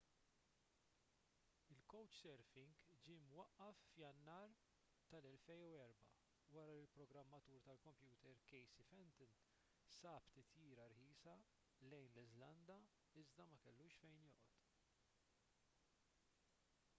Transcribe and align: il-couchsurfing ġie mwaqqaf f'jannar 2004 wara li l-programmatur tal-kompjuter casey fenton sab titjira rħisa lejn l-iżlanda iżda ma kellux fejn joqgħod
il-couchsurfing 1.73 2.71
ġie 3.07 3.17
mwaqqaf 3.25 3.81
f'jannar 3.89 4.55
2004 5.11 5.83
wara 6.57 6.73
li 6.79 6.87
l-programmatur 6.87 7.61
tal-kompjuter 7.69 8.39
casey 8.55 8.87
fenton 8.95 9.37
sab 10.01 10.33
titjira 10.39 10.89
rħisa 10.97 11.37
lejn 11.91 12.11
l-iżlanda 12.17 12.79
iżda 13.27 13.49
ma 13.55 13.61
kellux 13.69 14.01
fejn 14.05 14.21
joqgħod 14.27 14.55